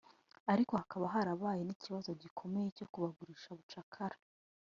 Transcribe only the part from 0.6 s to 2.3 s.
hakaba haragaragaye n’ikibazo